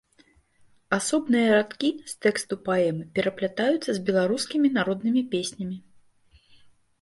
[0.97, 5.77] Асобныя радкі з тэксту паэмы пераплятаюцца з беларускімі народнымі песнямі.